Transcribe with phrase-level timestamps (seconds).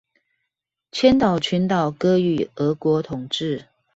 [0.91, 3.67] 千島群島割予俄國統冶